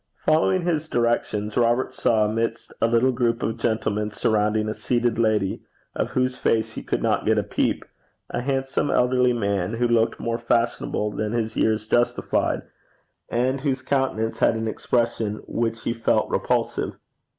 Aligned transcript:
Following 0.25 0.63
his 0.63 0.89
directions, 0.89 1.55
Robert 1.55 1.93
saw, 1.93 2.25
amidst 2.25 2.73
a 2.81 2.87
little 2.87 3.11
group 3.11 3.43
of 3.43 3.57
gentlemen 3.57 4.09
surrounding 4.09 4.67
a 4.67 4.73
seated 4.73 5.19
lady, 5.19 5.61
of 5.95 6.09
whose 6.09 6.39
face 6.39 6.73
he 6.73 6.81
could 6.81 7.03
not 7.03 7.23
get 7.27 7.37
a 7.37 7.43
peep, 7.43 7.85
a 8.31 8.41
handsome 8.41 8.89
elderly 8.89 9.31
man, 9.31 9.73
who 9.75 9.87
looked 9.87 10.19
more 10.19 10.39
fashionable 10.39 11.11
than 11.11 11.33
his 11.33 11.55
years 11.55 11.85
justified, 11.85 12.63
and 13.29 13.61
whose 13.61 13.83
countenance 13.83 14.39
had 14.39 14.55
an 14.55 14.67
expression 14.67 15.43
which 15.45 15.83
he 15.83 15.93
felt 15.93 16.27
repulsive. 16.31 16.95